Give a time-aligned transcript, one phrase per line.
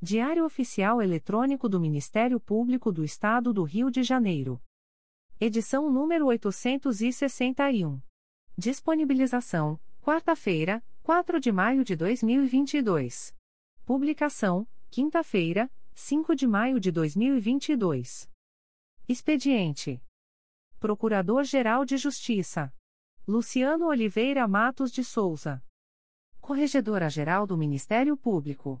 [0.00, 4.62] Diário Oficial Eletrônico do Ministério Público do Estado do Rio de Janeiro.
[5.40, 8.00] Edição número 861.
[8.56, 13.34] Disponibilização: quarta-feira, 4 de maio de 2022.
[13.84, 18.30] Publicação: quinta-feira, 5 de maio de 2022.
[19.08, 20.00] Expediente:
[20.78, 22.72] Procurador-Geral de Justiça
[23.26, 25.60] Luciano Oliveira Matos de Souza.
[26.40, 28.80] Corregedora-Geral do Ministério Público.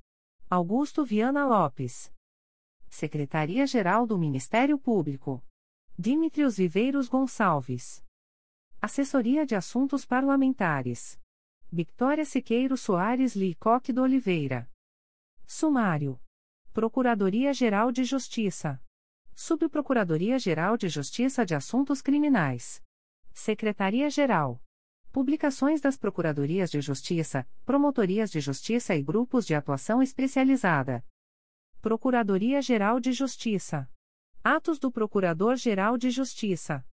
[0.53, 2.13] Augusto Viana Lopes.
[2.89, 5.41] Secretaria-Geral do Ministério Público.
[5.97, 8.03] Dimitrios Viveiros Gonçalves.
[8.81, 11.17] Assessoria de Assuntos Parlamentares.
[11.71, 14.69] Victoria Siqueiro Soares Licoque do Oliveira.
[15.45, 16.19] Sumário.
[16.73, 18.83] Procuradoria-Geral de Justiça.
[19.33, 22.83] Subprocuradoria-Geral de Justiça de Assuntos Criminais.
[23.31, 24.61] Secretaria-Geral.
[25.11, 31.03] Publicações das Procuradorias de Justiça, Promotorias de Justiça e Grupos de Atuação Especializada.
[31.81, 33.89] Procuradoria-Geral de Justiça.
[34.41, 36.85] Atos do Procurador-Geral de Justiça.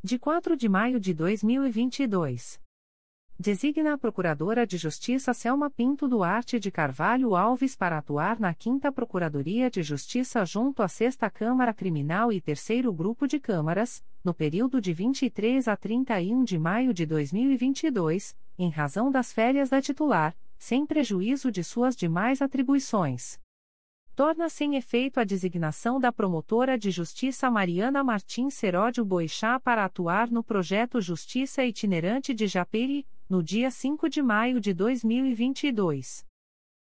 [0.00, 2.62] De 4 de maio de 2022.
[3.42, 8.92] Designa a Procuradora de Justiça Selma Pinto Duarte de Carvalho Alves para atuar na 5
[8.92, 14.78] Procuradoria de Justiça junto à 6 Câmara Criminal e 3 Grupo de Câmaras, no período
[14.78, 20.84] de 23 a 31 de maio de 2022, em razão das férias da titular, sem
[20.84, 23.40] prejuízo de suas demais atribuições.
[24.14, 30.30] Torna sem efeito a designação da promotora de justiça Mariana Martins Seródio Boixá para atuar
[30.30, 36.26] no projeto Justiça Itinerante de Japeri, no dia 5 de maio de 2022.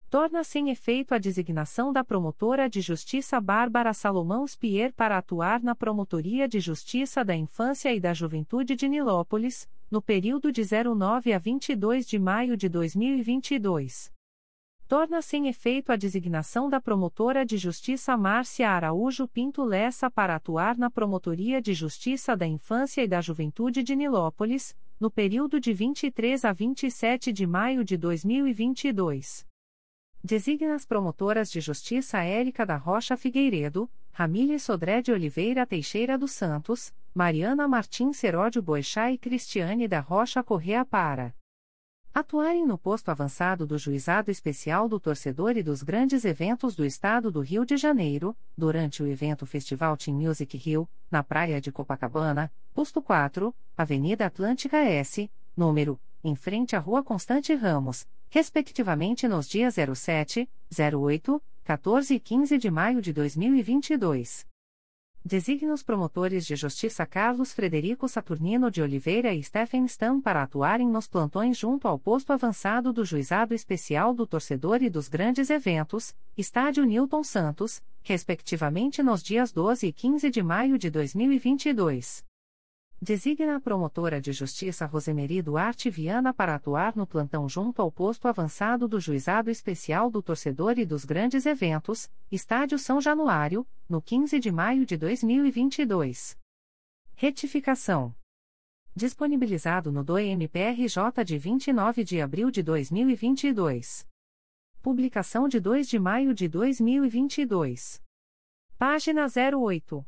[0.10, 5.76] Torna sem efeito a designação da promotora de justiça Bárbara Salomão Spier para atuar na
[5.76, 11.38] Promotoria de Justiça da Infância e da Juventude de Nilópolis, no período de 09 a
[11.38, 14.10] 22 de maio de 2022
[14.90, 20.76] torna sem efeito a designação da promotora de justiça Márcia Araújo Pinto Lessa para atuar
[20.80, 26.44] na Promotoria de Justiça da Infância e da Juventude de Nilópolis, no período de 23
[26.44, 29.48] a 27 de maio de 2022.
[30.22, 36.32] Designa as promotoras de justiça Érica da Rocha Figueiredo, Ramília Sodré de Oliveira Teixeira dos
[36.32, 41.34] Santos, Mariana Martins Seródio Boixá e Cristiane da Rocha Correa para
[42.12, 47.32] Atuarem no posto avançado do Juizado Especial do Torcedor e dos grandes eventos do Estado
[47.32, 52.52] do Rio de Janeiro, durante o evento Festival Team Music Rio, na Praia de Copacabana,
[52.74, 59.76] posto 4, Avenida Atlântica S, número, em frente à Rua Constante Ramos, respectivamente nos dias
[59.76, 60.50] 07,
[60.96, 64.49] 08, 14 e 15 de maio de 2022.
[65.24, 70.88] Designa os promotores de justiça Carlos Frederico Saturnino de Oliveira e Stephen Stam para atuarem
[70.88, 76.16] nos plantões junto ao posto avançado do Juizado Especial do Torcedor e dos Grandes Eventos,
[76.38, 82.29] Estádio Newton Santos, respectivamente nos dias 12 e 15 de maio de 2022.
[83.02, 88.28] Designa a promotora de justiça Rosemary Duarte Viana para atuar no plantão junto ao posto
[88.28, 94.38] avançado do Juizado Especial do Torcedor e dos Grandes Eventos, Estádio São Januário, no 15
[94.38, 96.38] de maio de 2022.
[97.16, 98.14] Retificação.
[98.94, 104.06] Disponibilizado no DOE-MPRJ de 29 de abril de 2022.
[104.82, 108.04] Publicação de 2 de maio de 2022.
[108.78, 110.06] Página 08.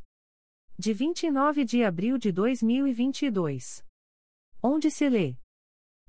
[0.82, 3.86] De 29 de abril de 2022.
[4.64, 5.38] Onde se lê: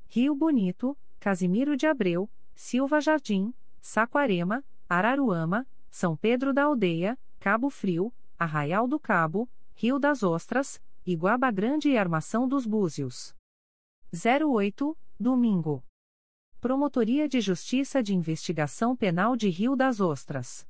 [0.09, 3.53] Rio Bonito, Casimiro de Abreu, Silva Jardim,
[3.83, 11.51] Saquarema, Araruama, São Pedro da Aldeia, Cabo Frio, Arraial do Cabo, Rio das Ostras, Iguaba
[11.51, 13.37] Grande e Armação dos Búzios.
[14.11, 15.85] 08, domingo.
[16.63, 20.67] Promotoria de Justiça de Investigação Penal de Rio das Ostras.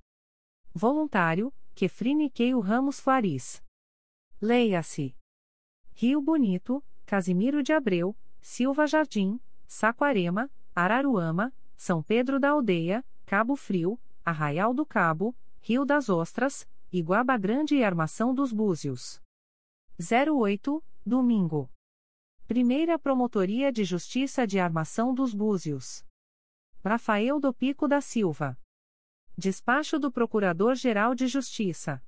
[0.75, 3.63] Voluntário, Kefrine Keio Ramos Faris.
[4.45, 5.17] Leia-se.
[5.95, 14.01] Rio Bonito, Casimiro de Abreu, Silva Jardim, Saquarema, Araruama, São Pedro da Aldeia, Cabo Frio,
[14.25, 19.23] Arraial do Cabo, Rio das Ostras, Iguaba Grande e Armação dos Búzios.
[19.97, 21.71] 08, domingo.
[22.49, 26.05] Primeira Promotoria de Justiça de Armação dos Búzios.
[26.85, 28.59] Rafael do Pico da Silva.
[29.39, 32.03] Despacho do Procurador-Geral de Justiça.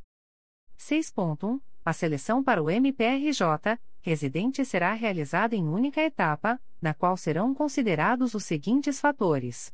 [0.78, 1.60] 6.1.
[1.84, 8.36] A seleção para o MPRJ, residente será realizada em única etapa, na qual serão considerados
[8.36, 9.74] os seguintes fatores: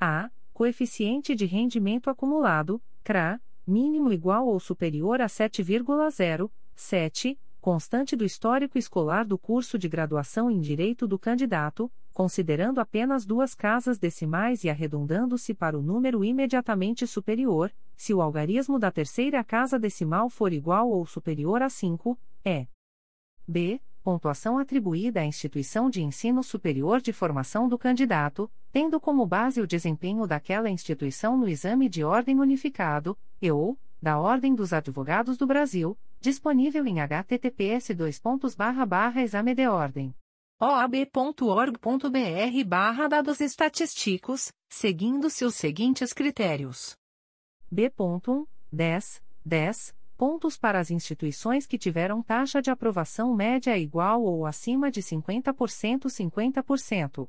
[0.00, 0.32] a.
[0.52, 9.24] Coeficiente de rendimento acumulado, CRA, mínimo igual ou superior a 7,07, constante do histórico escolar
[9.24, 15.54] do curso de graduação em Direito do candidato, considerando apenas duas casas decimais e arredondando-se
[15.54, 21.04] para o número imediatamente superior, se o algarismo da terceira casa decimal for igual ou
[21.06, 22.66] superior a 5, é.
[23.46, 23.80] B.
[24.04, 29.66] Pontuação atribuída à instituição de ensino superior de formação do candidato, tendo como base o
[29.66, 35.46] desempenho daquela instituição no exame de ordem unificado, e ou, da Ordem dos Advogados do
[35.46, 37.88] Brasil, disponível em https
[39.22, 40.14] exame de ordem.
[40.60, 42.10] oab.org.br
[42.66, 46.94] barra dados estatísticos, seguindo-se os seguintes critérios.
[47.70, 54.46] B.1, 10, 10, pontos para as instituições que tiveram taxa de aprovação média igual ou
[54.46, 57.28] acima de 50% 50%.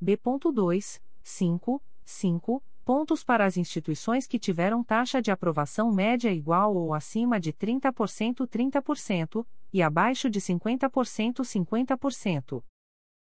[0.00, 6.94] B.2, 5, 5, pontos para as instituições que tiveram taxa de aprovação média igual ou
[6.94, 12.62] acima de 30% 30% e abaixo de 50% 50%.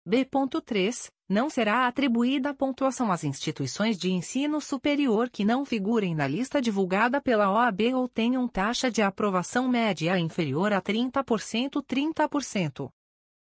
[0.09, 1.11] B.3.
[1.29, 7.21] Não será atribuída pontuação às instituições de ensino superior que não figurem na lista divulgada
[7.21, 12.89] pela OAB ou tenham taxa de aprovação média inferior a 30% 30%.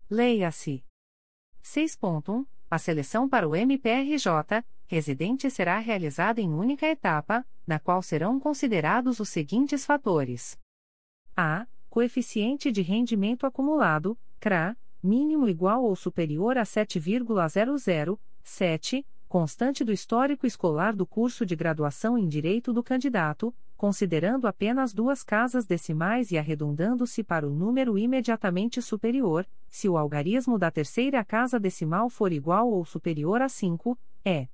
[0.08, 0.86] Leia-se.
[1.64, 2.46] 6.1.
[2.70, 9.20] A seleção para o MPRJ, residente será realizada em única etapa, na qual serão considerados
[9.20, 10.56] os seguintes fatores:
[11.36, 11.66] a.
[11.90, 20.96] Coeficiente de rendimento acumulado, CRA, mínimo igual ou superior a 7,007, constante do histórico escolar
[20.96, 27.22] do curso de graduação em Direito do candidato, considerando apenas duas casas decimais e arredondando-se
[27.24, 32.86] para o número imediatamente superior, se o algarismo da terceira casa decimal for igual ou
[32.86, 34.48] superior a 5, é.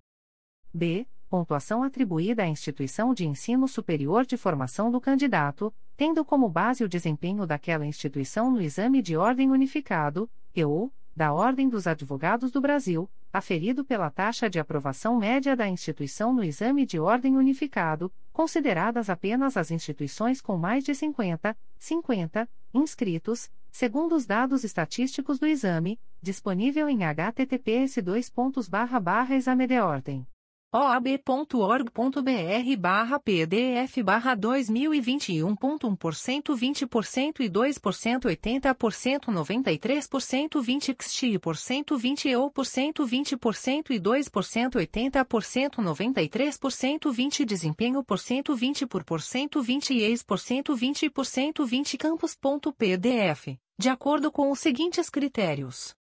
[0.74, 1.06] B.
[1.30, 6.90] Pontuação atribuída à instituição de ensino superior de formação do candidato, tendo como base o
[6.90, 12.62] desempenho daquela instituição no exame de ordem unificado, e ou, da Ordem dos Advogados do
[12.62, 19.10] Brasil, aferido pela taxa de aprovação média da instituição no exame de ordem unificado, consideradas
[19.10, 26.00] apenas as instituições com mais de 50, 50 inscritos, segundo os dados estatísticos do exame,
[26.22, 27.98] disponível em https
[29.36, 30.26] exame de ordem.
[30.72, 43.90] oab.org.br barra pdf barra 2021.1% 20% e 2% 80% 93% 20 xti% 20 ou% 20%
[43.90, 50.22] e 2% 80% 93% 20 desempenho por cento 20 por por cento 20 e ex
[50.22, 55.96] por cento 20% 20 campos.pdf, de acordo com os seguintes critérios.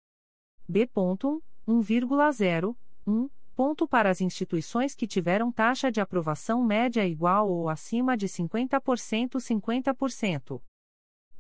[0.69, 7.69] B.1, 1,0, 1 ponto para as instituições que tiveram taxa de aprovação média igual ou
[7.69, 10.63] acima de 50% 50%.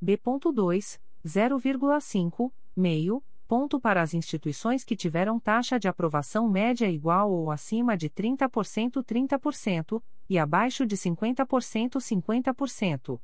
[0.03, 7.53] B.2, 0,5, meio, ponto para as instituições que tiveram taxa de aprovação média igual ou
[7.53, 13.21] acima de 30% 30%, e abaixo de 50% 50%.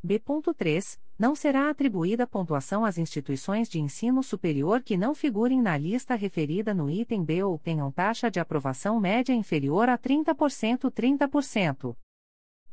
[0.00, 0.96] B.3.
[1.22, 6.74] Não será atribuída pontuação às instituições de ensino superior que não figurem na lista referida
[6.74, 11.96] no item B ou tenham taxa de aprovação média inferior a 30% 30%.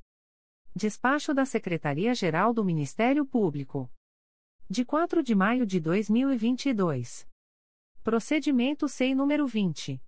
[0.74, 3.92] Despacho da Secretaria-Geral do Ministério Público.
[4.68, 7.28] De 4 de maio de 2022.
[8.02, 10.00] Procedimento SEI número 20.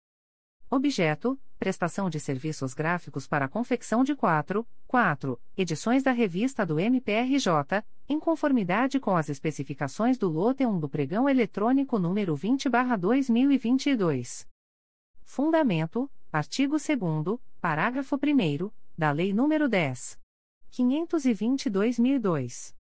[0.71, 6.79] Objeto: prestação de serviços gráficos para a confecção de 4, 4 edições da revista do
[6.79, 14.47] MPRJ, em conformidade com as especificações do lote 1 do pregão eletrônico número 20/2022.
[15.25, 16.99] Fundamento: artigo 2
[17.63, 20.19] parágrafo 1 da Lei nº 10.
[20.71, 22.75] 522/2002.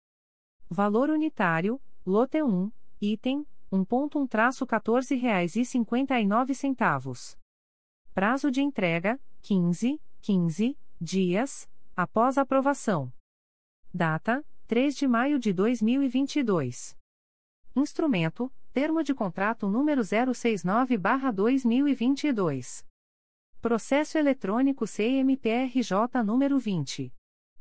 [0.68, 2.68] Valor unitário: lote 1,
[3.00, 7.38] item 1.1-14 reais 59 centavos.
[8.16, 13.12] Prazo de entrega: 15, 15 dias após aprovação.
[13.92, 16.96] Data: 3 de maio de 2022.
[17.76, 22.86] Instrumento: Termo de contrato número 069/2022.
[23.60, 27.12] Processo eletrônico CMPRJ número 20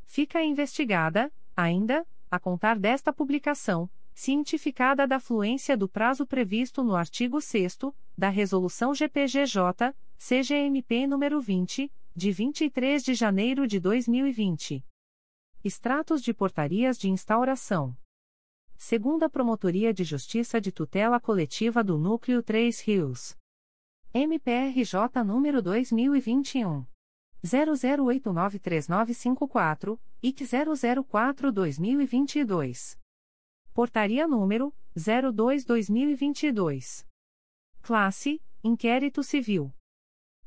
[0.05, 3.91] Fica investigada, ainda, a contar desta publicação,
[4.21, 7.79] cientificada da fluência do prazo previsto no artigo 6
[8.19, 14.85] da Resolução GPGJ, CGMP nº 20, de 23 de janeiro de 2020.
[15.65, 17.97] Extratos de portarias de instauração.
[18.77, 23.35] Segunda Promotoria de Justiça de Tutela Coletiva do Núcleo 3 Rios.
[24.13, 26.85] MPRJ número 2021
[27.43, 33.00] 00893954 e 004/2022.
[33.81, 37.07] Portaria número 02/2022.
[37.81, 39.73] Classe: Inquérito Civil.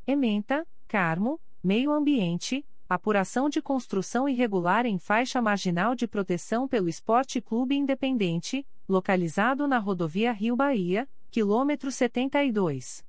[0.06, 7.42] Ementa: Carmo, Meio Ambiente, apuração de construção irregular em faixa marginal de proteção pelo Esporte
[7.42, 13.04] Clube Independente, localizado na rodovia Rio Bahia, quilômetro 72.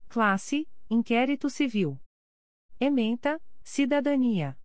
[0.10, 1.98] Classe: Inquérito Civil.
[2.80, 4.58] Ementa: Cidadania.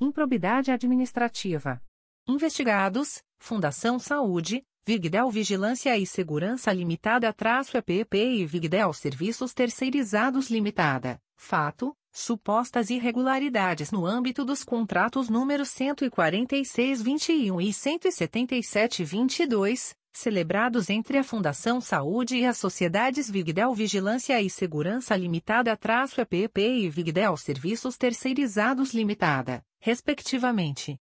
[0.00, 1.82] Improbidade Administrativa.
[2.26, 11.20] Investigados: Fundação Saúde, Vigdel Vigilância e Segurança Limitada traço EPP e Vigdel Serviços Terceirizados Limitada.
[11.36, 21.80] Fato: Supostas irregularidades no âmbito dos contratos números 146-21 e 177-22, celebrados entre a Fundação
[21.80, 28.92] Saúde e as Sociedades Vigdel Vigilância e Segurança Limitada traço EPP e Vigdel Serviços Terceirizados
[28.92, 30.98] Limitada, respectivamente.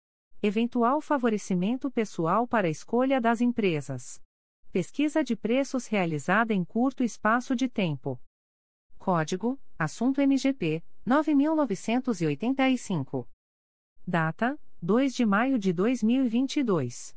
[0.43, 4.22] Eventual favorecimento pessoal para a escolha das empresas.
[4.74, 8.20] Pesquisa de preços realizada em curto espaço de tempo.
[9.00, 13.28] Código: Assunto MGP 9985.
[14.06, 17.15] Data: 2 de maio de 2022.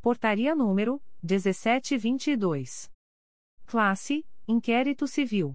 [0.00, 2.90] Portaria número 1722.
[3.66, 5.54] Classe: Inquérito Civil.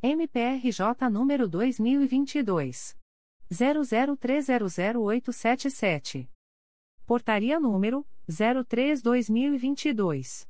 [0.04, 2.96] MPRJ número 2022
[3.52, 6.30] 00300877.
[7.08, 10.48] Portaria número 03/2022.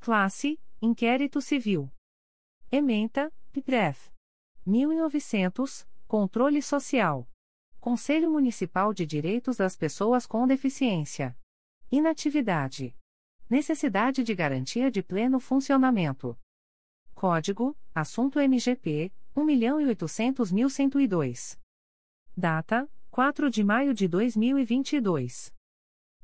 [0.00, 1.88] Classe: Inquérito Civil.
[2.72, 4.10] Ementa: PIPREF
[4.66, 7.28] 1900 Controle Social.
[7.80, 11.38] Conselho Municipal de Direitos das Pessoas com Deficiência.
[11.90, 12.94] Inatividade.
[13.48, 16.36] Necessidade de garantia de pleno funcionamento.
[17.14, 21.60] Código: Assunto MGP 1.800.102.
[22.36, 25.54] Data: 4 de maio de 2022.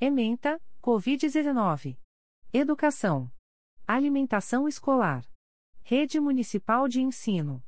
[0.00, 1.98] Ementa, Covid-19.
[2.52, 3.28] Educação.
[3.88, 5.28] Alimentação escolar.
[5.82, 7.60] Rede Municipal de Ensino.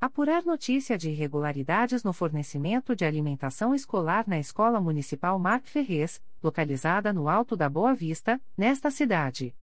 [0.00, 7.12] Apurar notícia de irregularidades no fornecimento de alimentação escolar na Escola Municipal Marc Ferrez, localizada
[7.12, 9.56] no Alto da Boa Vista, nesta cidade.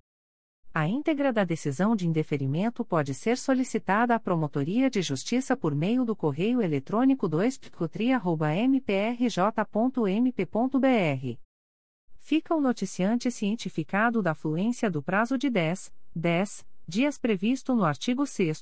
[0.71, 6.05] A íntegra da decisão de indeferimento pode ser solicitada à Promotoria de Justiça por meio
[6.05, 7.59] do correio eletrônico 2
[8.69, 9.41] mprj.mp.br
[12.19, 18.27] fica o noticiante cientificado da fluência do prazo de 10, 10 dias previsto no artigo
[18.27, 18.61] 6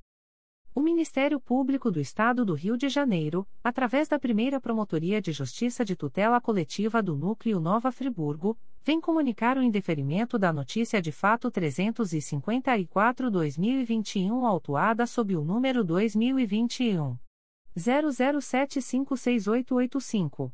[0.73, 5.83] O Ministério Público do Estado do Rio de Janeiro, através da primeira Promotoria de Justiça
[5.83, 11.51] de Tutela Coletiva do Núcleo Nova Friburgo, vem comunicar o indeferimento da notícia de fato
[11.51, 17.17] 354-2021, autuada sob o número 2021.
[17.77, 20.53] 00756885.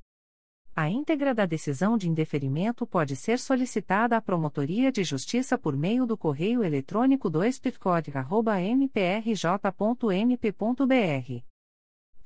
[0.75, 6.05] A íntegra da decisão de indeferimento pode ser solicitada à Promotoria de Justiça por meio
[6.05, 7.61] do correio eletrônico 2
[8.75, 11.58] mprj.mp.br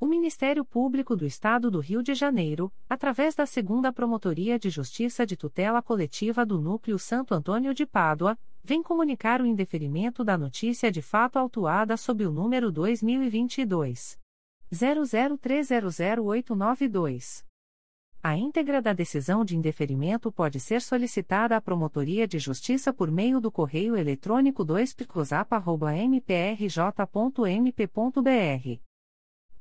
[0.00, 5.26] O Ministério Público do Estado do Rio de Janeiro, através da Segunda Promotoria de Justiça
[5.26, 10.92] de Tutela Coletiva do Núcleo Santo Antônio de Pádua, vem comunicar o indeferimento da notícia
[10.92, 14.16] de fato autuada sob o número 2022
[14.72, 17.44] 00300892.
[18.22, 23.40] A íntegra da decisão de indeferimento pode ser solicitada à Promotoria de Justiça por meio
[23.40, 24.94] do correio eletrônico 2
[26.08, 28.87] mprj.mp.br.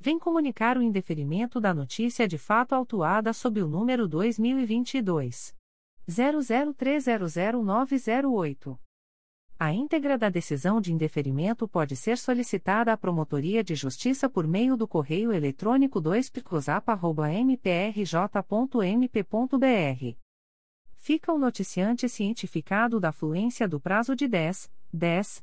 [0.00, 5.56] vem comunicar o indeferimento da notícia de fato autuada sob o número 2022
[6.08, 8.78] 00300908.
[9.58, 14.76] A íntegra da decisão de indeferimento pode ser solicitada à Promotoria de Justiça por meio
[14.76, 16.30] do correio eletrônico 2
[17.44, 20.28] mprj.mp.br
[21.08, 25.42] fica o noticiante cientificado da fluência do prazo de 10, 10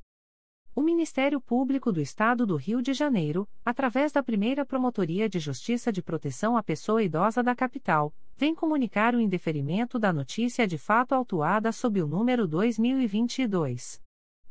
[0.73, 5.91] O Ministério Público do Estado do Rio de Janeiro, através da primeira Promotoria de Justiça
[5.91, 11.13] de Proteção à Pessoa Idosa da Capital, vem comunicar o indeferimento da notícia de fato
[11.13, 14.01] autuada sob o número 2022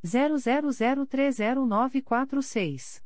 [0.05, 3.03] 00030946.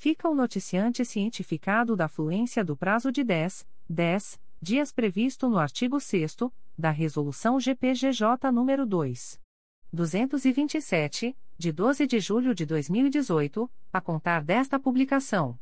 [0.01, 5.99] Fica o noticiante cientificado da fluência do prazo de 10, 10 dias previsto no artigo
[5.99, 6.37] 6
[6.79, 9.41] da Resolução GPGJ nº 2.
[9.93, 15.59] 227, de 12 de julho de 2018, a contar desta publicação.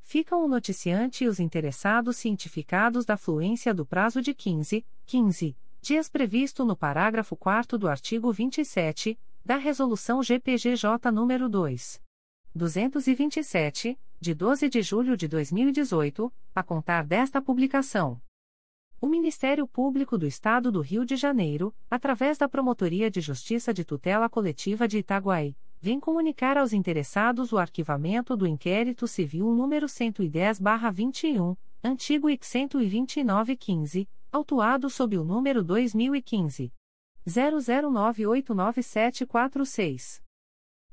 [0.00, 6.08] Ficam o noticiante e os interessados cientificados da fluência do prazo de 15, 15 dias
[6.08, 12.00] previsto no parágrafo 4 do artigo 27 da Resolução GPGJ nº 2.
[12.54, 18.18] 227, de 12 de julho de 2018, a contar desta publicação.
[18.98, 23.84] O Ministério Público do Estado do Rio de Janeiro, através da Promotoria de Justiça de
[23.84, 31.54] Tutela Coletiva de Itaguaí, vem comunicar aos interessados o arquivamento do inquérito civil número 110-21,
[31.82, 36.72] antigo IC 12915, autuado sob o número 2015
[37.24, 40.20] 00989746.